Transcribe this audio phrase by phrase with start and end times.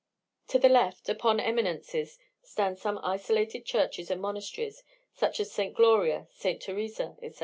[0.47, 4.81] To the left, upon eminences, stand some isolated churches and monasteries,
[5.13, 5.75] such as St.
[5.75, 6.59] Gloria, St.
[6.59, 7.39] Theresa, etc.